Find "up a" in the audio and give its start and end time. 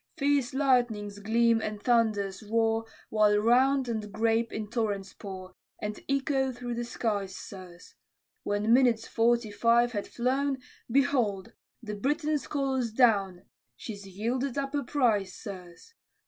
14.57-14.81